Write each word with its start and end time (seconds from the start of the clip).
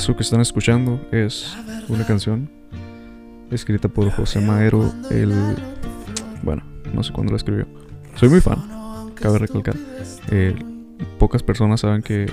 Eso 0.00 0.16
que 0.16 0.22
están 0.22 0.40
escuchando 0.40 0.98
es 1.12 1.54
una 1.90 2.06
canción 2.06 2.50
escrita 3.50 3.86
por 3.86 4.10
José 4.10 4.40
Madero, 4.40 4.90
el... 5.10 5.30
Bueno, 6.42 6.62
no 6.94 7.02
sé 7.02 7.12
cuándo 7.12 7.32
la 7.32 7.36
escribió. 7.36 7.66
Soy 8.14 8.30
muy 8.30 8.40
fan, 8.40 9.12
cabe 9.14 9.40
recalcar. 9.40 9.76
Eh, 10.30 10.54
pocas 11.18 11.42
personas 11.42 11.80
saben 11.80 12.00
que... 12.00 12.32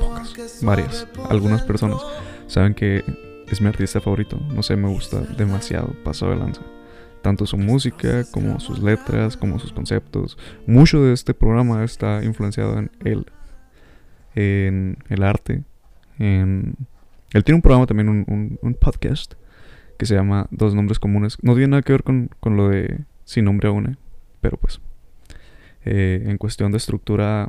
Pocas, 0.00 0.60
varias, 0.62 1.06
algunas 1.28 1.60
personas 1.60 2.00
saben 2.46 2.72
que 2.72 3.04
es 3.48 3.60
mi 3.60 3.68
artista 3.68 4.00
favorito. 4.00 4.40
No 4.54 4.62
sé, 4.62 4.74
me 4.74 4.88
gusta 4.88 5.20
demasiado, 5.20 5.94
paso 6.04 6.30
de 6.30 6.36
lanza. 6.36 6.62
Tanto 7.20 7.44
su 7.44 7.58
música, 7.58 8.24
como 8.30 8.60
sus 8.60 8.78
letras, 8.82 9.36
como 9.36 9.58
sus 9.58 9.74
conceptos. 9.74 10.38
Mucho 10.66 11.02
de 11.02 11.12
este 11.12 11.34
programa 11.34 11.84
está 11.84 12.24
influenciado 12.24 12.78
en 12.78 12.90
él. 13.04 13.26
En 14.34 14.96
el 15.10 15.22
arte. 15.22 15.64
En... 16.18 16.76
Él 17.34 17.42
tiene 17.42 17.56
un 17.56 17.62
programa 17.62 17.84
también, 17.86 18.08
un, 18.08 18.74
podcast 18.80 19.34
que 19.98 20.06
se 20.06 20.14
llama 20.14 20.46
Dos 20.52 20.72
Nombres 20.72 21.00
Comunes. 21.00 21.36
No 21.42 21.54
tiene 21.54 21.66
nada 21.66 21.82
que 21.82 21.92
ver 21.92 22.04
con, 22.04 22.30
con 22.38 22.56
lo 22.56 22.68
de 22.68 23.00
Sin 23.24 23.44
Nombre 23.44 23.68
Aún, 23.68 23.98
pero 24.40 24.56
pues 24.56 24.80
eh, 25.84 26.22
en 26.26 26.38
cuestión 26.38 26.70
de 26.70 26.78
estructura 26.78 27.48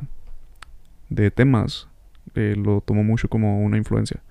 de 1.08 1.30
temas, 1.30 1.88
eh, 2.34 2.56
lo 2.56 2.80
tomo 2.80 3.04
mucho 3.04 3.28
como 3.28 3.62
una 3.62 3.76
influencia. 3.76 4.24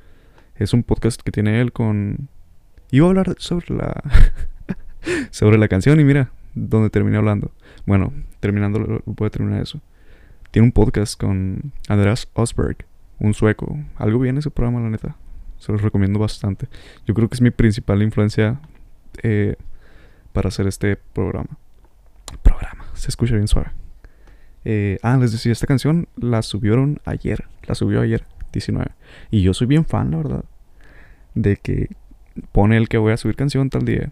Es 0.55 0.73
un 0.73 0.84
podcast 0.84 1.22
que 1.22 1.32
tiene 1.32 1.62
él 1.62 1.72
con... 1.72 2.27
Iba 2.91 3.08
a 3.08 3.10
hablar 3.12 3.35
sobre 3.38 3.74
la... 3.74 4.04
sobre 5.32 5.58
la 5.58 5.70
canción 5.70 6.02
y 6.02 6.04
mira, 6.04 6.32
donde 6.54 6.90
terminé 6.90 7.15
hablando. 7.15 7.54
Bueno, 7.85 8.12
terminando, 8.41 9.02
voy 9.05 9.27
a 9.27 9.30
terminar 9.30 9.62
eso. 9.62 9.80
Tiene 10.52 10.65
un 10.65 10.74
podcast 10.74 11.18
con 11.18 11.71
Andreas 11.87 12.27
Osberg, 12.34 12.85
un 13.20 13.34
sueco. 13.34 13.80
Algo 13.96 14.20
bien 14.20 14.37
ese 14.37 14.52
programa, 14.52 14.82
la 14.82 14.90
neta. 14.90 15.15
Se 15.60 15.72
los 15.72 15.82
recomiendo 15.82 16.20
bastante. 16.20 16.68
Yo 17.06 17.14
creo 17.14 17.30
que 17.30 17.36
es 17.36 17.42
mi 17.42 17.52
principal 17.52 18.02
influencia 18.02 18.60
eh, 19.24 19.56
para 20.34 20.50
hacer 20.50 20.68
este 20.68 20.96
programa. 20.96 21.58
Programa, 22.44 22.86
se 22.94 23.10
escucha 23.10 23.36
bien 23.36 23.48
suave. 23.48 23.72
Eh, 24.66 24.98
ah, 25.04 25.18
les 25.18 25.32
decía, 25.32 25.52
esta 25.52 25.68
canción 25.68 26.08
la 26.18 26.42
subieron 26.42 27.00
ayer. 27.06 27.46
La 27.68 27.76
subió 27.76 28.02
ayer, 28.02 28.26
19. 28.52 28.92
Y 29.32 29.42
yo 29.42 29.54
soy 29.54 29.68
bien 29.68 29.86
fan, 29.86 30.12
la 30.12 30.18
verdad. 30.18 30.46
De 31.36 31.58
que 31.58 31.90
pone 32.52 32.78
el 32.78 32.90
que 32.90 32.98
voy 32.98 33.14
a 33.14 33.18
subir 33.18 33.36
canción 33.36 33.70
tal 33.70 33.86
día. 33.86 34.12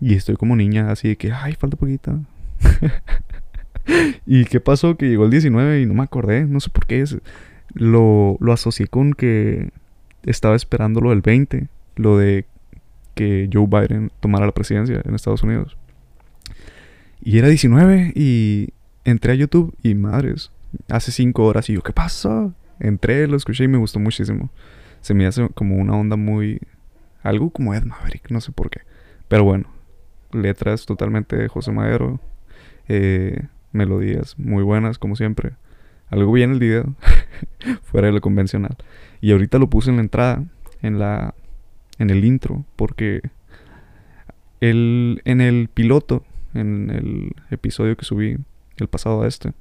Y 0.00 0.14
estoy 0.14 0.36
como 0.36 0.56
niña, 0.56 0.90
así 0.90 1.08
de 1.08 1.16
que, 1.16 1.32
ay, 1.32 1.54
falta 1.54 1.76
poquita. 1.76 2.18
¿Y 4.26 4.44
qué 4.44 4.60
pasó? 4.60 4.96
Que 4.96 5.08
llegó 5.08 5.24
el 5.24 5.30
19 5.30 5.80
y 5.82 5.86
no 5.86 5.94
me 5.94 6.04
acordé. 6.04 6.44
No 6.44 6.60
sé 6.60 6.70
por 6.70 6.86
qué. 6.86 7.04
Lo, 7.74 8.36
lo 8.40 8.52
asocié 8.52 8.86
con 8.86 9.12
que 9.12 9.70
estaba 10.24 10.56
esperando 10.56 11.00
lo 11.00 11.10
del 11.10 11.20
20, 11.20 11.68
lo 11.96 12.18
de 12.18 12.46
que 13.14 13.48
Joe 13.52 13.66
Biden 13.66 14.12
tomara 14.20 14.46
la 14.46 14.52
presidencia 14.52 15.02
en 15.04 15.14
Estados 15.14 15.42
Unidos. 15.42 15.76
Y 17.20 17.38
era 17.38 17.48
19 17.48 18.12
y 18.14 18.68
entré 19.04 19.32
a 19.32 19.34
YouTube 19.34 19.74
y 19.82 19.94
madres, 19.94 20.52
hace 20.88 21.10
5 21.10 21.44
horas 21.44 21.68
y 21.68 21.74
yo, 21.74 21.82
¿qué 21.82 21.92
pasó? 21.92 22.54
Entré, 22.78 23.26
lo 23.26 23.36
escuché 23.36 23.64
y 23.64 23.68
me 23.68 23.78
gustó 23.78 23.98
muchísimo. 23.98 24.50
Se 25.00 25.14
me 25.14 25.26
hace 25.26 25.48
como 25.50 25.76
una 25.76 25.94
onda 25.94 26.16
muy... 26.16 26.60
Algo 27.22 27.50
como 27.50 27.74
Ed 27.74 27.82
Maverick, 27.82 28.30
no 28.30 28.40
sé 28.40 28.52
por 28.52 28.70
qué. 28.70 28.82
Pero 29.26 29.44
bueno, 29.44 29.68
letras 30.32 30.86
totalmente 30.86 31.36
de 31.36 31.48
José 31.48 31.72
Madero. 31.72 32.20
Eh, 32.86 33.48
melodías 33.72 34.38
muy 34.38 34.62
buenas, 34.62 34.98
como 34.98 35.16
siempre. 35.16 35.54
Algo 36.10 36.32
bien 36.32 36.52
el 36.52 36.58
video, 36.58 36.94
fuera 37.82 38.08
de 38.08 38.12
lo 38.12 38.20
convencional. 38.20 38.76
Y 39.20 39.32
ahorita 39.32 39.58
lo 39.58 39.68
puse 39.68 39.90
en 39.90 39.96
la 39.96 40.02
entrada, 40.02 40.44
en 40.82 40.98
la 40.98 41.34
en 41.98 42.10
el 42.10 42.24
intro, 42.24 42.64
porque 42.76 43.22
el, 44.60 45.20
en 45.24 45.40
el 45.40 45.68
piloto, 45.68 46.24
en 46.54 46.90
el 46.90 47.32
episodio 47.50 47.96
que 47.96 48.04
subí, 48.04 48.38
el 48.76 48.88
pasado 48.88 49.22
a 49.22 49.28
este, 49.28 49.52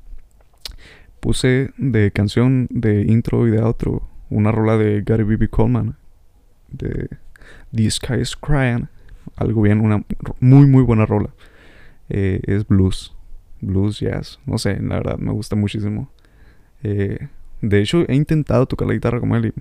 puse 1.19 1.71
de 1.77 2.11
canción 2.11 2.67
de 2.69 3.01
intro 3.01 3.47
y 3.47 3.51
de 3.51 3.59
outro 3.59 4.07
una 4.29 4.51
rola 4.51 4.77
de 4.77 5.01
Gary 5.01 5.23
B.B. 5.23 5.49
Coleman, 5.49 5.97
de 6.69 7.09
The 7.73 7.89
Sky 7.89 8.21
is 8.21 8.35
Crying, 8.35 8.87
algo 9.35 9.61
bien, 9.61 9.81
una 9.81 10.03
muy 10.39 10.67
muy 10.67 10.83
buena 10.83 11.05
rola. 11.05 11.29
Eh, 12.09 12.41
es 12.45 12.67
blues, 12.67 13.15
blues, 13.61 13.99
jazz, 13.99 14.39
no 14.45 14.57
sé, 14.57 14.79
la 14.79 14.97
verdad 14.97 15.17
me 15.17 15.31
gusta 15.31 15.55
muchísimo. 15.55 16.11
Eh, 16.83 17.27
de 17.61 17.81
hecho, 17.81 18.05
he 18.07 18.15
intentado 18.15 18.65
tocar 18.65 18.87
la 18.87 18.93
guitarra 18.93 19.19
como 19.19 19.35
él 19.35 19.47
y 19.47 19.53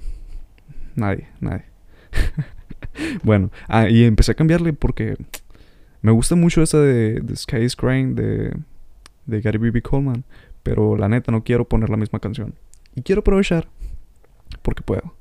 nadie, 0.95 1.29
nadie. 1.41 1.65
bueno, 3.23 3.51
ah, 3.69 3.89
y 3.89 4.05
empecé 4.05 4.33
a 4.33 4.35
cambiarle 4.35 4.73
porque 4.73 5.17
me 6.03 6.13
gusta 6.13 6.37
mucho 6.37 6.63
esa 6.63 6.81
de, 6.81 7.23
The 7.27 7.37
Sky 7.37 7.59
is 7.59 7.77
Crying 7.77 8.15
de, 8.15 8.57
de 9.27 9.41
Gary 9.41 9.59
B.B. 9.59 9.83
Coleman, 9.83 10.25
pero 10.63 10.97
la 10.97 11.09
neta 11.09 11.33
no 11.33 11.43
quiero 11.43 11.67
poner 11.67 11.91
la 11.91 11.97
misma 11.97 12.21
canción. 12.21 12.55
Y 12.95 13.03
quiero 13.03 13.21
aprovechar 13.21 13.69
porque 14.63 14.83
puedo. 14.83 15.15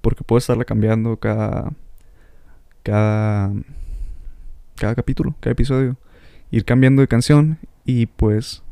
Porque 0.00 0.24
puedo 0.24 0.38
estarla 0.38 0.64
cambiando 0.64 1.16
cada 1.16 1.72
cada 2.82 3.52
cada 4.76 4.94
capítulo, 4.94 5.34
cada 5.40 5.52
episodio, 5.52 5.96
ir 6.50 6.64
cambiando 6.64 7.02
de 7.02 7.08
canción 7.08 7.58
y 7.84 8.06
pues 8.06 8.62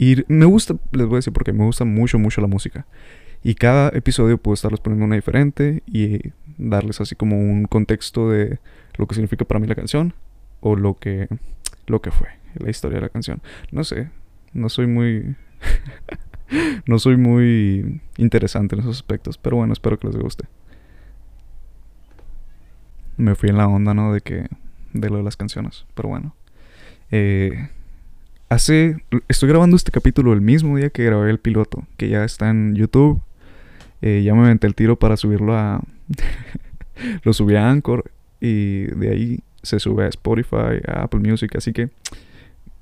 y 0.00 0.24
me 0.28 0.46
gusta, 0.46 0.76
les 0.92 1.06
voy 1.06 1.16
a 1.16 1.18
decir 1.18 1.34
porque 1.34 1.52
me 1.52 1.62
gusta 1.62 1.84
mucho, 1.84 2.18
mucho 2.18 2.40
la 2.40 2.46
música. 2.46 2.86
Y 3.44 3.54
cada 3.54 3.90
episodio 3.90 4.38
puedo 4.38 4.54
estarles 4.54 4.80
poniendo 4.80 5.04
una 5.04 5.14
diferente 5.14 5.82
y 5.86 6.32
darles 6.56 7.02
así 7.02 7.14
como 7.16 7.38
un 7.38 7.66
contexto 7.66 8.30
de 8.30 8.60
lo 8.96 9.06
que 9.06 9.14
significa 9.14 9.44
para 9.44 9.60
mí 9.60 9.66
la 9.66 9.74
canción 9.74 10.14
o 10.60 10.74
lo 10.74 10.94
que, 10.94 11.28
lo 11.86 12.00
que 12.00 12.12
fue, 12.12 12.28
la 12.54 12.70
historia 12.70 12.96
de 12.96 13.02
la 13.02 13.08
canción. 13.10 13.42
No 13.72 13.84
sé, 13.84 14.08
no 14.54 14.70
soy 14.70 14.86
muy... 14.86 15.36
no 16.86 16.98
soy 16.98 17.18
muy 17.18 18.00
interesante 18.16 18.76
en 18.76 18.80
esos 18.80 18.96
aspectos, 18.96 19.36
pero 19.36 19.58
bueno, 19.58 19.74
espero 19.74 19.98
que 19.98 20.06
les 20.06 20.16
guste. 20.16 20.46
Me 23.18 23.34
fui 23.34 23.50
en 23.50 23.58
la 23.58 23.68
onda, 23.68 23.92
¿no? 23.92 24.14
De 24.14 24.22
que... 24.22 24.46
De 24.94 25.10
lo 25.10 25.18
de 25.18 25.24
las 25.24 25.36
canciones, 25.36 25.84
pero 25.94 26.08
bueno. 26.08 26.34
Eh, 27.10 27.68
Hace. 28.50 28.96
Estoy 29.28 29.48
grabando 29.48 29.76
este 29.76 29.92
capítulo 29.92 30.32
el 30.32 30.40
mismo 30.40 30.76
día 30.76 30.90
que 30.90 31.04
grabé 31.04 31.30
el 31.30 31.38
piloto, 31.38 31.84
que 31.96 32.08
ya 32.08 32.24
está 32.24 32.50
en 32.50 32.74
YouTube. 32.74 33.22
Eh, 34.02 34.22
ya 34.24 34.34
me 34.34 34.40
aventé 34.40 34.66
el 34.66 34.74
tiro 34.74 34.98
para 34.98 35.16
subirlo 35.16 35.56
a. 35.56 35.80
lo 37.22 37.32
subí 37.32 37.54
a 37.54 37.70
Anchor 37.70 38.10
y 38.40 38.86
de 38.86 39.08
ahí 39.08 39.40
se 39.62 39.78
sube 39.78 40.04
a 40.04 40.08
Spotify, 40.08 40.82
a 40.88 41.04
Apple 41.04 41.20
Music, 41.20 41.54
así 41.54 41.72
que. 41.72 41.90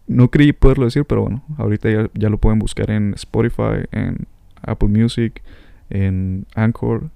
No 0.07 0.31
creí 0.31 0.55
poderlo 0.55 0.87
decir, 0.87 1.05
pero 1.05 1.21
bueno, 1.21 1.45
ahorita 1.59 1.91
ya, 1.91 2.09
ya 2.15 2.31
lo 2.31 2.39
pueden 2.39 2.59
buscar 2.59 2.91
en 2.91 3.13
Spotify, 3.13 3.85
en 3.93 4.27
Apple 4.63 4.89
Music, 4.89 5.43
en 5.91 6.47
Anchor 6.55 7.11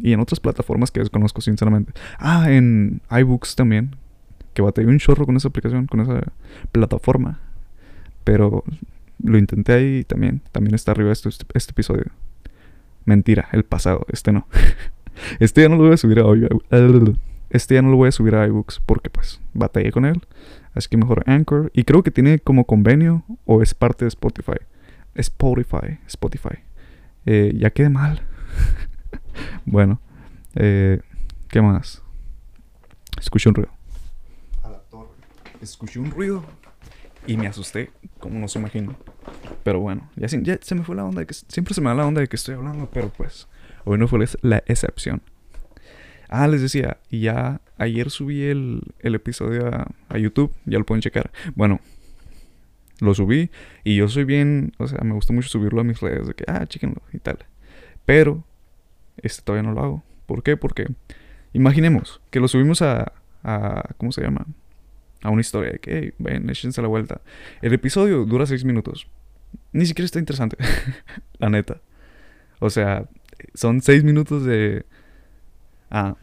y 0.00 0.12
en 0.12 0.20
otras 0.20 0.38
plataformas 0.38 0.92
que 0.92 1.00
desconozco 1.00 1.40
sinceramente. 1.40 1.92
Ah, 2.20 2.46
en 2.48 3.02
iBooks 3.10 3.56
también, 3.56 3.96
que 4.54 4.62
batallé 4.62 4.86
un 4.86 5.00
chorro 5.00 5.26
con 5.26 5.36
esa 5.36 5.48
aplicación, 5.48 5.88
con 5.88 5.98
esa 5.98 6.22
plataforma. 6.70 7.40
Pero 8.24 8.64
lo 9.22 9.38
intenté 9.38 9.72
ahí 9.72 10.04
también. 10.04 10.42
También 10.52 10.74
está 10.74 10.92
arriba 10.92 11.12
este, 11.12 11.28
este 11.28 11.70
episodio. 11.72 12.06
Mentira, 13.04 13.48
el 13.52 13.64
pasado, 13.64 14.06
este 14.12 14.32
no. 14.32 14.46
este 15.40 15.62
ya 15.62 15.68
no 15.68 15.76
lo 15.76 15.84
voy 15.84 15.94
a 15.94 15.96
subir 15.96 16.20
a 16.20 16.24
Este 17.50 17.74
ya 17.74 17.82
no 17.82 17.90
lo 17.90 17.96
voy 17.96 18.08
a 18.08 18.12
subir 18.12 18.34
a 18.34 18.46
iBooks 18.46 18.80
porque 18.80 19.10
pues 19.10 19.40
batallé 19.52 19.92
con 19.92 20.06
él. 20.06 20.22
Así 20.74 20.88
que 20.88 20.96
mejor 20.96 21.22
Anchor. 21.26 21.70
Y 21.74 21.84
creo 21.84 22.02
que 22.02 22.10
tiene 22.10 22.38
como 22.38 22.64
convenio 22.64 23.24
o 23.44 23.62
es 23.62 23.74
parte 23.74 24.06
de 24.06 24.08
Spotify. 24.08 24.58
Spotify, 25.14 25.98
Spotify. 26.06 26.60
Eh, 27.26 27.52
ya 27.54 27.70
quedé 27.70 27.90
mal. 27.90 28.22
bueno, 29.66 30.00
eh, 30.54 31.00
¿qué 31.48 31.60
más? 31.60 32.02
Escuché 33.20 33.50
un 33.50 33.54
ruido. 33.56 33.70
A 34.62 34.70
la 34.70 34.78
torre. 34.78 35.10
Escuché 35.60 36.00
un 36.00 36.10
ruido. 36.10 36.42
Y 37.26 37.36
me 37.36 37.46
asusté, 37.46 37.90
como 38.18 38.38
no 38.38 38.48
se 38.48 38.58
imagina. 38.58 38.96
Pero 39.62 39.80
bueno, 39.80 40.10
ya, 40.16 40.28
se 40.28 40.74
me 40.74 40.82
fue 40.82 40.96
la 40.96 41.04
onda 41.04 41.20
de 41.20 41.26
que... 41.26 41.34
Siempre 41.34 41.74
se 41.74 41.80
me 41.80 41.88
da 41.88 41.94
la 41.94 42.06
onda 42.06 42.20
de 42.20 42.28
que 42.28 42.36
estoy 42.36 42.54
hablando, 42.54 42.88
pero 42.92 43.08
pues... 43.10 43.48
Hoy 43.84 43.98
no 43.98 44.06
fue 44.08 44.24
la 44.42 44.62
excepción. 44.66 45.22
Ah, 46.28 46.46
les 46.48 46.62
decía, 46.62 46.98
ya 47.10 47.60
ayer 47.76 48.10
subí 48.10 48.44
el, 48.44 48.80
el 49.00 49.14
episodio 49.14 49.66
a, 49.66 49.88
a, 50.08 50.18
YouTube, 50.18 50.52
ya 50.64 50.78
lo 50.78 50.86
pueden 50.86 51.02
checar. 51.02 51.30
Bueno, 51.54 51.80
lo 53.00 53.12
subí 53.14 53.50
y 53.84 53.96
yo 53.96 54.08
soy 54.08 54.24
bien, 54.24 54.72
o 54.78 54.86
sea, 54.86 55.00
me 55.02 55.12
gusta 55.12 55.32
mucho 55.32 55.48
subirlo 55.48 55.80
a 55.80 55.84
mis 55.84 56.00
redes, 56.00 56.28
de 56.28 56.34
que, 56.34 56.44
ah, 56.46 56.64
chéquenlo 56.66 57.02
y 57.12 57.18
tal. 57.18 57.38
Pero, 58.06 58.44
este 59.18 59.42
todavía 59.42 59.68
no 59.68 59.74
lo 59.74 59.82
hago. 59.82 60.04
¿Por 60.26 60.42
qué? 60.42 60.56
Porque, 60.56 60.86
imaginemos 61.52 62.22
que 62.30 62.40
lo 62.40 62.48
subimos 62.48 62.80
a, 62.80 63.12
a 63.42 63.90
¿cómo 63.98 64.12
se 64.12 64.22
llama? 64.22 64.46
A 65.22 65.30
una 65.30 65.40
historia 65.40 65.72
de 65.72 65.78
que, 65.78 65.98
hey, 65.98 66.14
ven, 66.18 66.50
échense 66.50 66.82
la 66.82 66.88
vuelta. 66.88 67.20
El 67.60 67.72
episodio 67.72 68.24
dura 68.24 68.46
seis 68.46 68.64
minutos. 68.64 69.08
Ni 69.72 69.86
siquiera 69.86 70.06
está 70.06 70.18
interesante, 70.18 70.56
la 71.38 71.50
neta. 71.50 71.80
O 72.58 72.70
sea, 72.70 73.08
son 73.54 73.80
seis 73.80 74.04
minutos 74.04 74.44
de, 74.44 74.84
Ah, 75.94 76.16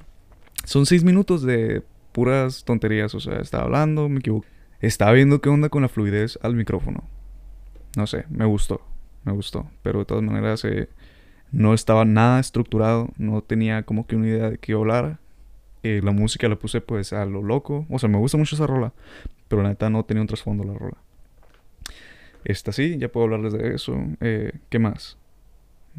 son 0.65 0.87
seis 0.87 1.03
minutos 1.03 1.43
de 1.43 1.83
puras 2.11 2.63
tonterías. 2.65 3.13
O 3.13 3.19
sea, 3.19 3.37
estaba 3.37 3.65
hablando, 3.65 4.09
me 4.09 4.19
equivoqué. 4.19 4.47
Estaba 4.81 5.11
viendo 5.11 5.41
qué 5.41 5.49
onda 5.49 5.69
con 5.69 5.83
la 5.83 5.89
fluidez 5.89 6.39
al 6.41 6.55
micrófono. 6.55 7.03
No 7.95 8.07
sé, 8.07 8.25
me 8.29 8.45
gustó. 8.45 8.81
Me 9.25 9.31
gustó. 9.31 9.69
Pero 9.83 9.99
de 9.99 10.05
todas 10.05 10.23
maneras, 10.23 10.65
eh, 10.65 10.89
no 11.51 11.75
estaba 11.75 12.03
nada 12.03 12.39
estructurado. 12.39 13.09
No 13.17 13.43
tenía 13.43 13.83
como 13.83 14.07
que 14.07 14.15
una 14.15 14.27
idea 14.27 14.49
de 14.49 14.57
qué 14.57 14.73
hablar. 14.73 15.19
Eh, 15.83 16.01
la 16.03 16.11
música 16.11 16.47
la 16.49 16.57
puse 16.57 16.81
pues 16.81 17.13
a 17.13 17.25
lo 17.25 17.41
loco. 17.41 17.85
O 17.89 17.99
sea, 17.99 18.09
me 18.09 18.17
gusta 18.17 18.37
mucho 18.37 18.55
esa 18.55 18.67
rola. 18.67 18.93
Pero 19.47 19.63
la 19.63 19.69
neta 19.69 19.89
no 19.89 20.03
tenía 20.05 20.21
un 20.21 20.27
trasfondo 20.27 20.63
la 20.63 20.73
rola. 20.73 20.97
Esta 22.43 22.71
sí, 22.71 22.97
ya 22.97 23.09
puedo 23.09 23.25
hablarles 23.25 23.53
de 23.53 23.73
eso. 23.75 23.97
Eh, 24.21 24.53
¿Qué 24.69 24.79
más? 24.79 25.17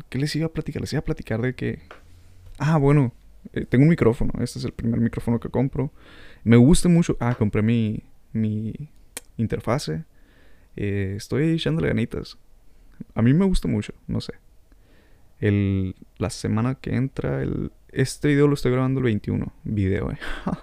¿Qué 0.08 0.18
les 0.18 0.34
iba 0.36 0.46
a 0.46 0.52
platicar? 0.52 0.80
Les 0.80 0.92
iba 0.92 1.00
a 1.00 1.04
platicar 1.04 1.40
de 1.40 1.54
que... 1.54 1.80
Ah, 2.58 2.78
bueno, 2.78 3.12
eh, 3.52 3.64
tengo 3.66 3.84
un 3.84 3.90
micrófono. 3.90 4.32
Este 4.40 4.58
es 4.58 4.64
el 4.64 4.72
primer 4.72 5.00
micrófono 5.00 5.40
que 5.40 5.48
compro. 5.48 5.92
Me 6.44 6.56
gusta 6.56 6.88
mucho. 6.88 7.16
Ah, 7.20 7.34
compré 7.34 7.62
mi, 7.62 8.02
mi 8.32 8.72
interfase. 9.36 10.04
Eh, 10.76 11.14
estoy 11.16 11.50
echándole 11.50 11.88
ganitas. 11.88 12.38
A 13.14 13.22
mí 13.22 13.32
me 13.34 13.44
gusta 13.44 13.68
mucho, 13.68 13.94
no 14.06 14.20
sé. 14.20 14.34
El, 15.40 15.96
la 16.18 16.30
semana 16.30 16.74
que 16.74 16.94
entra, 16.94 17.42
el, 17.42 17.72
este 17.92 18.28
video 18.28 18.48
lo 18.48 18.54
estoy 18.54 18.72
grabando 18.72 19.00
el 19.00 19.04
21. 19.04 19.52
Video, 19.64 20.10
eh. 20.10 20.18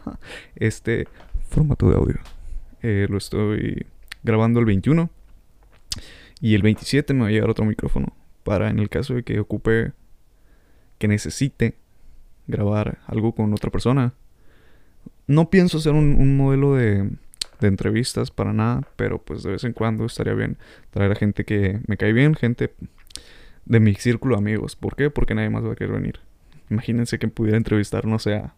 este 0.56 1.08
formato 1.50 1.90
de 1.90 1.96
audio. 1.96 2.16
Eh, 2.82 3.08
lo 3.10 3.18
estoy 3.18 3.86
grabando 4.24 4.60
el 4.60 4.66
21. 4.66 5.10
Y 6.40 6.56
el 6.56 6.62
27 6.62 7.14
me 7.14 7.22
va 7.22 7.28
a 7.28 7.32
llegar 7.32 7.50
otro 7.50 7.66
micrófono. 7.66 8.14
Para 8.44 8.70
en 8.70 8.80
el 8.80 8.90
caso 8.90 9.14
de 9.16 9.24
que 9.24 9.40
ocupe, 9.40 9.94
que 10.98 11.08
necesite 11.08 11.76
grabar 12.48 13.00
algo 13.08 13.34
con 13.34 13.54
otra 13.54 13.72
persona. 13.72 14.14
No 15.26 15.50
pienso 15.50 15.80
hacer 15.80 15.94
un, 15.94 16.38
modelo 16.38 16.76
de, 16.76 17.10
de, 17.60 17.68
entrevistas 17.68 18.32
para 18.32 18.54
nada, 18.54 18.88
pero 18.96 19.22
pues 19.22 19.44
de 19.44 19.52
vez 19.52 19.64
en 19.66 19.74
cuando 19.74 20.06
estaría 20.06 20.34
bien 20.34 20.58
traer 20.92 21.12
a 21.12 21.16
gente 21.16 21.44
que 21.44 21.82
me 21.88 21.98
cae 21.98 22.14
bien, 22.14 22.34
gente 22.36 22.74
de 23.66 23.80
mi 23.82 23.96
círculo 23.96 24.36
de 24.36 24.40
amigos. 24.40 24.78
¿Por 24.78 24.96
qué? 24.96 25.10
Porque 25.10 25.36
nadie 25.36 25.50
más 25.50 25.66
va 25.66 25.74
a 25.74 25.76
querer 25.76 25.94
venir. 25.94 26.20
Imagínense 26.70 27.20
que 27.20 27.28
pudiera 27.28 27.58
entrevistar, 27.58 28.06
no 28.06 28.20
sé, 28.20 28.36
a, 28.36 28.54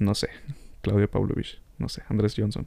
no 0.00 0.14
sé, 0.14 0.28
Claudia 0.80 1.08
Pavlovich, 1.08 1.60
no 1.78 1.88
sé, 1.88 2.02
Andrés 2.08 2.34
Johnson. 2.36 2.66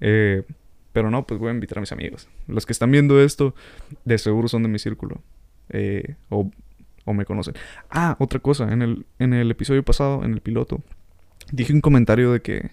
Eh, 0.00 0.44
pero 0.92 1.10
no, 1.10 1.26
pues 1.26 1.40
voy 1.40 1.48
a 1.48 1.54
invitar 1.54 1.78
a 1.78 1.80
mis 1.80 1.92
amigos. 1.92 2.28
Los 2.46 2.66
que 2.66 2.72
están 2.72 2.90
viendo 2.90 3.20
esto, 3.20 3.54
de 4.04 4.18
seguro 4.18 4.48
son 4.48 4.62
de 4.62 4.68
mi 4.68 4.78
círculo. 4.78 5.22
Eh, 5.70 6.16
o, 6.28 6.50
o, 7.04 7.14
me 7.14 7.24
conocen. 7.24 7.54
Ah, 7.88 8.16
otra 8.18 8.40
cosa. 8.40 8.70
En 8.72 8.82
el, 8.82 9.06
en 9.18 9.32
el 9.32 9.50
episodio 9.50 9.82
pasado, 9.82 10.22
en 10.24 10.34
el 10.34 10.40
piloto, 10.40 10.82
dije 11.50 11.72
un 11.72 11.80
comentario 11.80 12.32
de 12.32 12.40
que... 12.40 12.70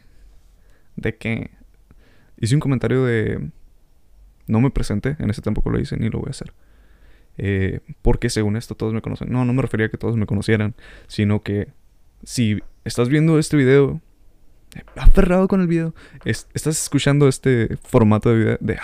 De 0.97 1.15
que... 1.15 1.51
Hice 2.37 2.55
un 2.55 2.61
comentario 2.61 3.05
de... 3.05 3.49
No 4.47 4.59
me 4.59 4.69
presenté. 4.69 5.15
En 5.19 5.29
ese 5.29 5.41
tampoco 5.41 5.69
lo 5.69 5.79
hice 5.79 5.95
ni 5.97 6.09
lo 6.09 6.19
voy 6.19 6.27
a 6.27 6.31
hacer. 6.31 6.53
Eh, 7.41 7.79
porque 8.01 8.29
según 8.29 8.57
esto 8.57 8.75
todos 8.75 8.93
me 8.93 9.01
conocen. 9.01 9.31
No, 9.31 9.45
no 9.45 9.53
me 9.53 9.61
refería 9.61 9.87
a 9.87 9.89
que 9.89 9.97
todos 9.97 10.15
me 10.17 10.25
conocieran. 10.25 10.75
Sino 11.07 11.41
que... 11.41 11.69
Si 12.23 12.59
estás 12.83 13.07
viendo 13.07 13.39
este 13.39 13.55
video 13.55 14.01
aferrado 14.95 15.47
con 15.47 15.61
el 15.61 15.67
video. 15.67 15.93
estás 16.25 16.81
escuchando 16.81 17.27
este 17.27 17.77
formato 17.77 18.29
de 18.29 18.35
video, 18.35 18.57
de 18.59 18.77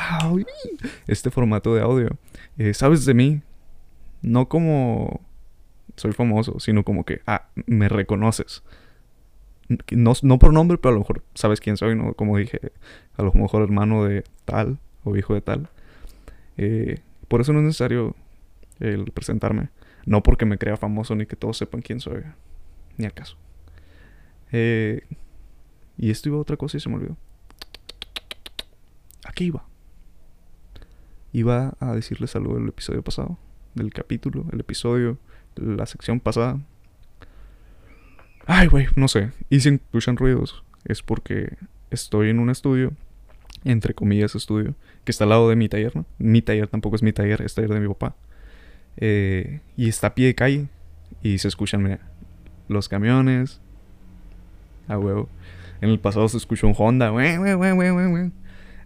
este 1.08 1.30
formato 1.32 1.76
de 1.76 1.82
audio. 1.82 2.10
Eh, 2.58 2.74
Sabes 2.74 3.06
de 3.06 3.14
mí, 3.14 3.42
no 4.22 4.48
como 4.48 5.22
soy 5.96 6.12
famoso, 6.12 6.60
sino 6.60 6.84
como 6.84 7.06
que, 7.06 7.22
ah, 7.28 7.48
me 7.66 7.90
reconoces. 7.90 8.64
No, 9.92 10.40
por 10.40 10.54
nombre, 10.54 10.78
pero 10.78 10.92
a 10.92 10.94
lo 10.94 11.00
mejor 11.00 11.24
sabes 11.34 11.60
quién 11.60 11.78
soy. 11.78 11.98
Como 12.16 12.38
dije, 12.38 12.72
a 13.18 13.24
lo 13.24 13.34
mejor 13.34 13.64
hermano 13.64 14.04
de 14.04 14.24
tal 14.46 14.78
o 15.04 15.16
hijo 15.18 15.34
de 15.34 15.42
tal. 15.42 15.70
Eh, 16.58 17.00
por 17.28 17.42
eso 17.42 17.52
no 17.52 17.60
es 17.60 17.66
necesario 17.66 18.16
el 18.80 19.12
presentarme. 19.12 19.70
No 20.06 20.22
porque 20.24 20.46
me 20.46 20.58
crea 20.58 20.78
famoso 20.78 21.16
ni 21.16 21.26
que 21.26 21.36
todos 21.36 21.58
sepan 21.58 21.82
quién 21.82 22.00
soy. 22.00 22.24
Ni 22.98 23.06
acaso. 23.06 23.38
Eh, 24.52 25.02
y 25.98 26.12
esto 26.12 26.30
iba 26.30 26.38
a 26.38 26.42
otra 26.42 26.58
cosa 26.58 26.78
y 26.78 26.80
se 26.80 26.90
me 26.90 26.96
olvidó. 26.96 27.18
¿A 29.26 29.32
qué 29.32 29.46
iba? 29.46 29.66
Iba 31.34 31.76
a 31.80 31.94
decirles 31.94 32.36
algo 32.36 32.56
del 32.56 32.70
episodio 32.70 33.02
pasado, 33.02 33.38
del 33.74 33.92
capítulo, 33.92 34.46
el 34.54 34.60
episodio, 34.60 35.18
la 35.56 35.86
sección 35.86 36.20
pasada. 36.20 36.60
Ay, 38.46 38.68
güey, 38.68 38.88
no 38.96 39.08
sé. 39.08 39.32
Y 39.50 39.60
si 39.60 39.70
escuchan 39.70 40.18
ruidos, 40.18 40.64
es 40.86 41.02
porque 41.02 41.58
estoy 41.90 42.30
en 42.30 42.40
un 42.40 42.50
estudio, 42.50 42.94
entre 43.64 43.94
comillas 43.94 44.36
estudio, 44.36 44.76
que 45.04 45.12
está 45.12 45.24
al 45.24 45.32
lado 45.32 45.50
de 45.50 45.56
mi 45.56 45.68
taller, 45.68 45.96
¿no? 45.96 46.06
Mi 46.20 46.42
taller 46.42 46.68
tampoco 46.68 46.96
es 46.96 47.04
mi 47.04 47.12
taller, 47.12 47.42
es 47.42 47.56
taller 47.56 47.74
de 47.74 47.80
mi 47.80 47.88
papá. 47.88 48.16
Eh, 48.98 49.62
y 49.76 49.90
está 49.90 50.08
a 50.08 50.16
pie 50.16 50.28
de 50.28 50.36
calle. 50.36 50.68
Y 51.22 51.38
se 51.40 51.48
escuchan, 51.48 51.84
mira, 51.84 52.00
los 52.68 52.90
camiones. 52.90 53.60
A 54.88 54.98
huevo. 54.98 55.30
En 55.82 55.90
el 55.90 56.00
pasado 56.00 56.28
se 56.30 56.38
escuchó 56.38 56.68
un 56.68 56.76
Honda, 56.78 57.12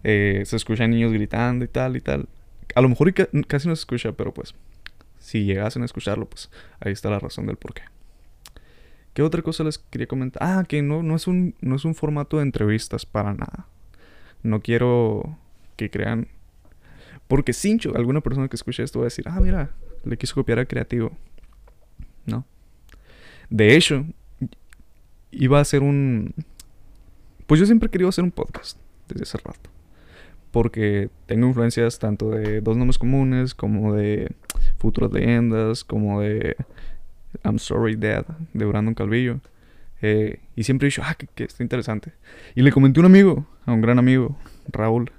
eh, 0.03 0.43
se 0.45 0.55
escuchan 0.55 0.91
niños 0.91 1.11
gritando 1.11 1.65
y 1.65 1.67
tal 1.67 1.97
y 1.97 2.01
tal. 2.01 2.27
A 2.75 2.81
lo 2.81 2.89
mejor 2.89 3.13
casi 3.13 3.67
no 3.67 3.75
se 3.75 3.81
escucha, 3.81 4.13
pero 4.13 4.33
pues 4.33 4.55
si 5.19 5.43
llegasen 5.43 5.81
a 5.81 5.85
escucharlo, 5.85 6.27
pues 6.27 6.49
ahí 6.79 6.91
está 6.91 7.09
la 7.09 7.19
razón 7.19 7.45
del 7.45 7.57
porqué. 7.57 7.83
¿Qué 9.13 9.21
otra 9.21 9.41
cosa 9.41 9.63
les 9.63 9.77
quería 9.77 10.07
comentar? 10.07 10.41
Ah, 10.41 10.63
que 10.67 10.81
no, 10.81 11.03
no, 11.03 11.15
es 11.15 11.27
un, 11.27 11.55
no 11.61 11.75
es 11.75 11.85
un 11.85 11.95
formato 11.95 12.37
de 12.37 12.43
entrevistas 12.43 13.05
para 13.05 13.33
nada. 13.33 13.67
No 14.43 14.61
quiero 14.61 15.37
que 15.75 15.89
crean... 15.89 16.27
Porque 17.27 17.53
Sincho, 17.53 17.95
alguna 17.95 18.21
persona 18.21 18.47
que 18.47 18.55
escuche 18.55 18.81
esto 18.81 18.99
va 18.99 19.03
a 19.03 19.07
decir, 19.07 19.25
ah, 19.27 19.39
mira, 19.39 19.71
le 20.03 20.17
quiso 20.17 20.35
copiar 20.35 20.59
a 20.59 20.65
Creativo. 20.65 21.11
No. 22.25 22.45
De 23.49 23.75
hecho, 23.75 24.05
iba 25.31 25.59
a 25.59 25.65
ser 25.65 25.81
un, 25.81 26.33
pues 27.49 27.59
yo 27.59 27.65
siempre 27.65 27.89
querido 27.89 28.09
hacer 28.09 28.23
un 28.23 28.31
podcast 28.31 28.77
desde 29.07 29.23
hace 29.23 29.37
rato. 29.39 29.71
Porque 30.51 31.09
tengo 31.25 31.47
influencias 31.47 31.99
tanto 31.99 32.29
de 32.29 32.61
Dos 32.61 32.77
Nombres 32.77 32.97
Comunes, 32.97 33.55
como 33.55 33.93
de 33.93 34.31
Futuras 34.77 35.11
Leyendas, 35.11 35.83
como 35.83 36.21
de 36.21 36.55
I'm 37.43 37.59
Sorry 37.59 37.95
Dad, 37.95 38.25
de 38.53 38.65
Brandon 38.65 38.93
Calvillo. 38.93 39.41
Eh, 40.01 40.39
y 40.55 40.63
siempre 40.63 40.87
he 40.87 40.89
dicho, 40.89 41.01
ah, 41.03 41.15
que, 41.15 41.27
que, 41.27 41.43
está 41.45 41.63
interesante. 41.63 42.13
Y 42.55 42.61
le 42.61 42.71
comenté 42.71 42.99
a 42.99 43.01
un 43.01 43.05
amigo, 43.07 43.47
a 43.65 43.73
un 43.73 43.81
gran 43.81 43.99
amigo, 43.99 44.37
Raúl. 44.71 45.11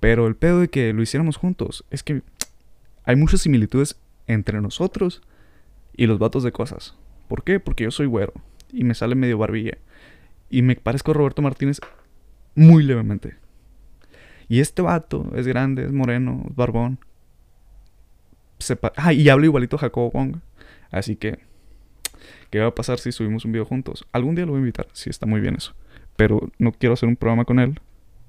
Pero 0.00 0.26
el 0.26 0.36
pedo 0.36 0.60
de 0.60 0.68
que 0.68 0.92
lo 0.92 1.02
hiciéramos 1.02 1.36
juntos 1.36 1.84
es 1.90 2.02
que 2.02 2.22
hay 3.08 3.16
muchas 3.16 3.40
similitudes 3.40 3.98
entre 4.26 4.60
nosotros 4.60 5.22
y 5.96 6.06
los 6.06 6.18
vatos 6.18 6.42
de 6.42 6.52
cosas. 6.52 6.94
¿Por 7.26 7.42
qué? 7.42 7.58
Porque 7.58 7.84
yo 7.84 7.90
soy 7.90 8.04
güero 8.04 8.34
y 8.70 8.84
me 8.84 8.94
sale 8.94 9.14
medio 9.14 9.38
barbilla. 9.38 9.78
Y 10.50 10.60
me 10.60 10.76
parezco 10.76 11.12
a 11.12 11.14
Roberto 11.14 11.40
Martínez 11.40 11.80
muy 12.54 12.82
levemente. 12.82 13.36
Y 14.46 14.60
este 14.60 14.82
vato 14.82 15.32
es 15.34 15.46
grande, 15.46 15.86
es 15.86 15.92
moreno, 15.92 16.44
es 16.50 16.54
barbón. 16.54 16.98
ah, 18.96 19.14
y 19.14 19.26
habla 19.30 19.46
igualito 19.46 19.76
a 19.76 19.78
Jacobo 19.78 20.10
Wong. 20.10 20.40
Así 20.90 21.16
que, 21.16 21.38
¿qué 22.50 22.58
va 22.58 22.66
a 22.66 22.74
pasar 22.74 22.98
si 22.98 23.10
subimos 23.10 23.46
un 23.46 23.52
video 23.52 23.64
juntos? 23.64 24.06
Algún 24.12 24.34
día 24.34 24.44
lo 24.44 24.52
voy 24.52 24.58
a 24.58 24.60
invitar, 24.60 24.86
si 24.92 25.08
está 25.08 25.24
muy 25.24 25.40
bien 25.40 25.54
eso. 25.54 25.74
Pero 26.16 26.50
no 26.58 26.72
quiero 26.72 26.92
hacer 26.92 27.08
un 27.08 27.16
programa 27.16 27.46
con 27.46 27.58
él. 27.58 27.80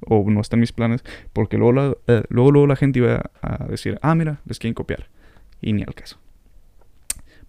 O 0.02 0.30
no 0.30 0.42
está 0.42 0.56
en 0.56 0.62
mis 0.62 0.72
planes. 0.72 1.04
Porque 1.34 1.58
luego 1.58 1.74
la, 1.74 1.98
eh, 2.08 2.24
luego, 2.30 2.52
luego 2.52 2.68
la 2.68 2.76
gente 2.76 3.00
iba 3.00 3.32
a 3.42 3.66
decir, 3.66 4.00
ah, 4.02 4.16
mira, 4.16 4.42
les 4.46 4.60
quieren 4.60 4.74
copiar. 4.74 5.08
Y 5.62 5.74
ni 5.74 5.84
al 5.84 5.94
caso. 5.94 6.18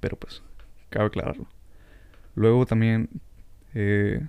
Pero 0.00 0.16
pues, 0.16 0.42
cabe 0.88 1.06
aclararlo. 1.06 1.46
Luego 2.34 2.66
también 2.66 3.08
eh, 3.74 4.26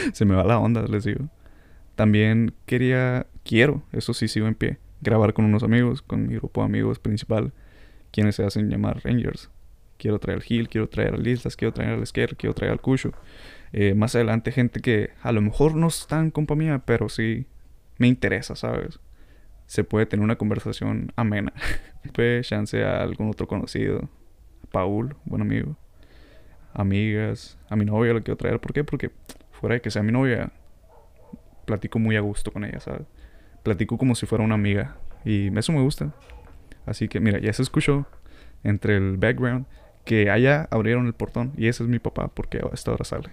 se 0.12 0.24
me 0.24 0.34
va 0.34 0.44
la 0.44 0.58
onda, 0.58 0.82
les 0.82 1.04
digo. 1.04 1.28
También 1.94 2.52
quería, 2.66 3.26
quiero, 3.44 3.82
eso 3.92 4.12
sí 4.12 4.28
sigo 4.28 4.46
en 4.46 4.54
pie, 4.54 4.78
grabar 5.00 5.32
con 5.32 5.46
unos 5.46 5.62
amigos, 5.62 6.02
con 6.02 6.26
mi 6.26 6.34
grupo 6.36 6.60
de 6.60 6.66
amigos 6.66 6.98
principal, 6.98 7.52
quienes 8.10 8.36
se 8.36 8.44
hacen 8.44 8.68
llamar 8.68 9.00
Rangers. 9.02 9.50
Quiero 9.98 10.18
traer 10.18 10.38
al 10.38 10.42
Gil, 10.42 10.68
quiero 10.68 10.88
traer 10.88 11.14
al 11.14 11.26
Islas, 11.26 11.56
quiero 11.56 11.72
traer 11.72 11.92
al 11.92 12.02
Esquer, 12.02 12.36
quiero 12.36 12.54
traer 12.54 12.72
al 12.72 12.80
Cusho. 12.80 13.12
Eh, 13.72 13.94
más 13.94 14.14
adelante 14.14 14.52
gente 14.52 14.80
que 14.80 15.10
a 15.22 15.32
lo 15.32 15.40
mejor 15.40 15.74
no 15.74 15.88
están 15.88 16.30
compa 16.30 16.54
mía, 16.54 16.82
pero 16.84 17.08
sí 17.08 17.46
me 17.98 18.06
interesa, 18.06 18.56
¿sabes? 18.56 19.00
Se 19.66 19.84
puede 19.84 20.06
tener 20.06 20.22
una 20.22 20.36
conversación 20.36 21.12
amena. 21.16 21.52
pues 22.12 22.48
chance 22.48 22.84
a 22.84 23.02
algún 23.02 23.30
otro 23.30 23.46
conocido. 23.46 24.08
Paul, 24.70 25.16
buen 25.24 25.42
amigo. 25.42 25.76
Amigas, 26.74 27.58
a 27.68 27.76
mi 27.76 27.84
novia 27.84 28.12
lo 28.12 28.22
quiero 28.22 28.36
traer. 28.36 28.60
¿Por 28.60 28.72
qué? 28.72 28.84
Porque 28.84 29.10
fuera 29.52 29.74
de 29.74 29.80
que 29.80 29.90
sea 29.90 30.02
mi 30.02 30.12
novia, 30.12 30.52
platico 31.64 31.98
muy 31.98 32.16
a 32.16 32.20
gusto 32.20 32.52
con 32.52 32.64
ella, 32.64 32.80
¿sabes? 32.80 33.06
Platico 33.62 33.98
como 33.98 34.14
si 34.14 34.26
fuera 34.26 34.44
una 34.44 34.54
amiga. 34.54 34.96
Y 35.24 35.56
eso 35.58 35.72
me 35.72 35.80
gusta. 35.80 36.14
Así 36.84 37.08
que, 37.08 37.20
mira, 37.20 37.38
ya 37.40 37.52
se 37.52 37.62
escuchó 37.62 38.06
entre 38.62 38.96
el 38.96 39.16
background, 39.16 39.66
que 40.06 40.30
allá 40.30 40.68
abrieron 40.70 41.06
el 41.06 41.12
portón 41.12 41.52
y 41.58 41.66
ese 41.66 41.82
es 41.82 41.88
mi 41.90 41.98
papá 41.98 42.28
porque 42.28 42.64
esta 42.72 42.92
hora 42.92 43.04
sale. 43.04 43.28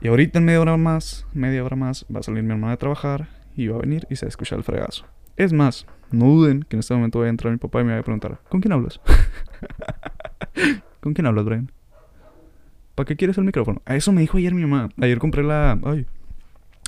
Y 0.00 0.08
ahorita 0.08 0.38
en 0.38 0.44
media 0.44 0.60
hora 0.60 0.76
más, 0.76 1.26
media 1.32 1.64
hora 1.64 1.76
más, 1.76 2.06
va 2.14 2.20
a 2.20 2.22
salir 2.22 2.44
mi 2.44 2.52
hermana 2.52 2.72
de 2.72 2.76
trabajar 2.76 3.28
y 3.56 3.66
va 3.66 3.76
a 3.76 3.80
venir 3.80 4.06
y 4.08 4.16
se 4.16 4.26
va 4.26 4.28
a 4.28 4.30
escuchar 4.30 4.58
el 4.58 4.64
fregazo. 4.64 5.06
Es 5.36 5.52
más, 5.52 5.86
no 6.12 6.26
duden 6.26 6.62
que 6.62 6.76
en 6.76 6.80
este 6.80 6.94
momento 6.94 7.18
voy 7.18 7.26
a 7.26 7.30
entrar 7.30 7.52
mi 7.52 7.58
papá 7.58 7.80
y 7.80 7.84
me 7.84 7.94
va 7.94 7.98
a 7.98 8.02
preguntar, 8.02 8.38
¿con 8.48 8.60
quién 8.60 8.72
hablas? 8.72 9.00
¿Con 11.00 11.14
quién 11.14 11.26
hablas, 11.26 11.44
Brian? 11.46 11.72
¿Para 12.94 13.06
qué 13.06 13.16
quieres 13.16 13.38
el 13.38 13.44
micrófono? 13.44 13.80
A 13.86 13.96
eso 13.96 14.12
me 14.12 14.20
dijo 14.20 14.36
ayer 14.36 14.54
mi 14.54 14.62
mamá. 14.62 14.90
Ayer 15.00 15.18
compré 15.18 15.42
la... 15.42 15.78
Ay. 15.84 16.06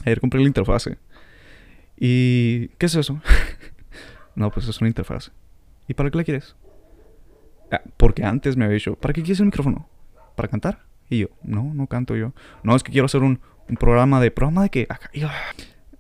Ayer 0.05 0.21
compré 0.21 0.41
la 0.41 0.47
interfase. 0.47 0.99
¿Y 1.97 2.69
qué 2.79 2.87
es 2.87 2.95
eso? 2.95 3.23
no, 4.35 4.51
pues 4.51 4.69
es 4.69 4.79
una 4.81 4.89
interfase. 4.89 5.31
¿Y 5.89 5.95
para 5.95 6.11
qué 6.11 6.19
la 6.19 6.25
quieres? 6.25 6.55
Ah, 7.73 7.81
porque 7.97 8.23
antes 8.23 8.57
me 8.57 8.67
había 8.67 8.75
dicho, 8.75 8.95
¿para 8.97 9.15
qué 9.15 9.23
quieres 9.23 9.41
el 9.41 9.47
micrófono? 9.47 9.89
¿Para 10.37 10.49
cantar? 10.49 10.81
Y 11.09 11.21
yo, 11.21 11.29
no, 11.43 11.73
no 11.75 11.87
canto 11.87 12.15
yo. 12.15 12.33
No, 12.63 12.77
es 12.77 12.83
que 12.83 12.93
quiero 12.93 13.07
hacer 13.07 13.23
un, 13.23 13.41
un 13.69 13.77
programa 13.77 14.21
de... 14.21 14.31
¿Programa 14.31 14.63
de 14.65 14.69
qué? 14.69 14.89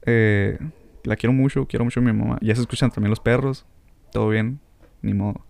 Eh, 0.05 0.59
la 1.05 1.17
quiero 1.17 1.33
mucho, 1.33 1.67
quiero 1.67 1.85
mucho 1.85 2.01
a 2.01 2.03
mi 2.03 2.13
mamá. 2.13 2.39
Ya 2.43 2.55
se 2.55 2.61
escuchan 2.61 2.91
también 2.91 3.11
los 3.11 3.21
perros. 3.21 3.65
Todo 4.11 4.29
bien, 4.29 4.61
ni 5.01 5.15
modo. 5.15 5.45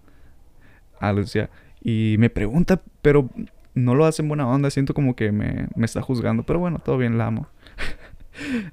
Ah, 1.00 1.12
decía. 1.12 1.50
Y 1.80 2.16
me 2.18 2.30
pregunta, 2.30 2.80
pero 3.02 3.28
no 3.74 3.94
lo 3.94 4.04
hace 4.04 4.22
en 4.22 4.28
buena 4.28 4.46
onda. 4.46 4.70
Siento 4.70 4.94
como 4.94 5.16
que 5.16 5.32
me, 5.32 5.68
me 5.74 5.84
está 5.84 6.00
juzgando. 6.02 6.44
Pero 6.44 6.60
bueno, 6.60 6.78
todo 6.78 6.98
bien, 6.98 7.18
la 7.18 7.26
amo. 7.26 7.48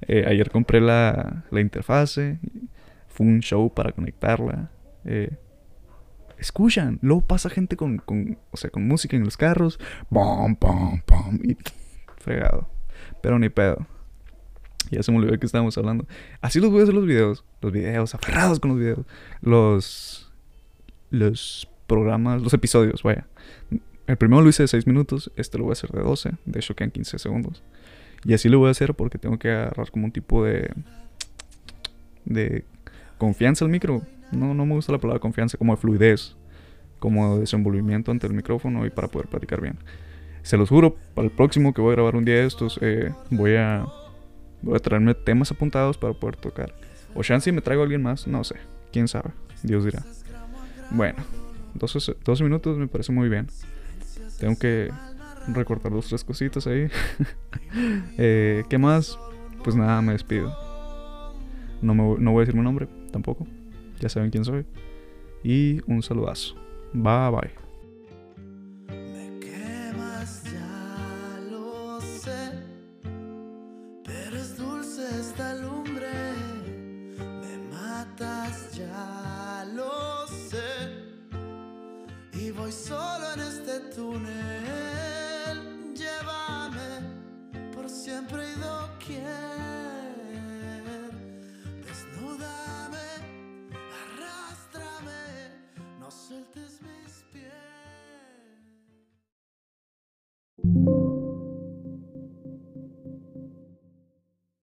Eh, 0.08 0.24
ayer 0.26 0.50
compré 0.50 0.80
la, 0.80 1.44
la 1.50 1.60
interfase. 1.60 2.38
Fue 3.08 3.26
un 3.26 3.40
show 3.40 3.70
para 3.72 3.92
conectarla. 3.92 4.70
Eh, 5.04 5.36
escuchan. 6.40 6.98
Luego 7.02 7.20
pasa 7.22 7.50
gente 7.50 7.76
con, 7.76 7.98
con, 7.98 8.38
o 8.50 8.56
sea, 8.56 8.70
con 8.70 8.86
música 8.86 9.16
en 9.16 9.24
los 9.24 9.36
carros. 9.36 9.78
Pum, 10.08 10.56
pum, 10.56 11.00
pum. 11.02 11.38
Y 11.44 11.56
fregado. 12.18 12.68
Pero 13.22 13.38
ni 13.38 13.48
pedo. 13.48 13.86
Ya 14.90 15.02
se 15.02 15.12
me 15.12 15.18
olvidó 15.18 15.38
qué 15.38 15.46
estábamos 15.46 15.76
hablando. 15.78 16.06
Así 16.40 16.58
los 16.58 16.70
voy 16.70 16.80
a 16.80 16.82
hacer 16.84 16.94
los 16.94 17.06
videos. 17.06 17.44
Los 17.60 17.72
videos, 17.72 18.14
aferrados 18.14 18.58
con 18.60 18.70
los 18.70 18.80
videos. 18.80 19.06
Los. 19.40 20.26
Los 21.10 21.68
programas, 21.86 22.40
los 22.40 22.54
episodios, 22.54 23.02
vaya. 23.02 23.26
El 24.06 24.16
primero 24.16 24.42
lo 24.42 24.48
hice 24.48 24.62
de 24.62 24.68
6 24.68 24.86
minutos. 24.86 25.30
Este 25.36 25.58
lo 25.58 25.64
voy 25.64 25.72
a 25.72 25.74
hacer 25.74 25.90
de 25.90 26.00
12. 26.00 26.32
De 26.44 26.58
hecho, 26.60 26.74
quedan 26.74 26.92
15 26.92 27.18
segundos. 27.18 27.62
Y 28.24 28.34
así 28.34 28.48
lo 28.48 28.58
voy 28.58 28.68
a 28.68 28.70
hacer 28.70 28.94
porque 28.94 29.18
tengo 29.18 29.38
que 29.38 29.50
agarrar 29.50 29.90
como 29.90 30.06
un 30.06 30.12
tipo 30.12 30.44
de. 30.44 30.72
de 32.24 32.64
confianza 33.20 33.64
al 33.64 33.70
micro. 33.70 34.02
No, 34.32 34.54
no 34.54 34.66
me 34.66 34.74
gusta 34.74 34.90
la 34.90 34.98
palabra 34.98 35.20
confianza, 35.20 35.56
como 35.56 35.74
de 35.74 35.80
fluidez. 35.80 36.36
Como 36.98 37.34
de 37.34 37.40
desenvolvimiento 37.40 38.10
ante 38.10 38.26
el 38.26 38.32
micrófono 38.32 38.84
y 38.84 38.90
para 38.90 39.06
poder 39.06 39.28
platicar 39.28 39.60
bien. 39.60 39.78
Se 40.42 40.56
los 40.56 40.70
juro, 40.70 40.96
para 41.14 41.26
el 41.26 41.32
próximo 41.32 41.72
que 41.72 41.80
voy 41.80 41.92
a 41.92 41.94
grabar 41.94 42.16
un 42.16 42.24
día 42.24 42.36
de 42.36 42.46
estos, 42.46 42.78
eh, 42.82 43.12
voy 43.30 43.56
a 43.56 43.86
Voy 44.62 44.76
a 44.76 44.78
traerme 44.78 45.14
temas 45.14 45.50
apuntados 45.50 45.96
para 45.96 46.12
poder 46.12 46.36
tocar. 46.36 46.74
O 47.14 47.22
chance 47.22 47.50
me 47.50 47.62
traigo 47.62 47.82
a 47.82 47.84
alguien 47.84 48.02
más, 48.02 48.26
no 48.26 48.44
sé. 48.44 48.56
Quién 48.92 49.08
sabe. 49.08 49.30
Dios 49.62 49.84
dirá. 49.84 50.02
Bueno, 50.90 51.18
12, 51.74 52.42
minutos 52.42 52.76
me 52.76 52.86
parece 52.86 53.12
muy 53.12 53.28
bien. 53.28 53.46
Tengo 54.38 54.58
que 54.58 54.90
recortar 55.48 55.92
dos, 55.92 56.08
tres 56.08 56.24
cositas 56.24 56.66
ahí. 56.66 56.88
eh, 58.18 58.64
¿Qué 58.68 58.78
más? 58.78 59.18
Pues 59.64 59.76
nada, 59.76 60.02
me 60.02 60.12
despido. 60.12 60.54
No, 61.80 61.94
me, 61.94 62.02
no 62.18 62.32
voy 62.32 62.42
a 62.42 62.44
decir 62.44 62.54
mi 62.54 62.62
nombre 62.62 62.99
tampoco. 63.10 63.46
Ya 64.00 64.08
saben 64.08 64.30
quién 64.30 64.44
soy. 64.44 64.64
Y 65.42 65.80
un 65.86 66.02
saludazo. 66.02 66.54
Bye 66.92 67.30
bye. 67.30 67.70
voy 82.60 82.72
solo 82.72 83.32
en 83.34 83.40
este 83.40 83.80
túnel. 83.94 84.79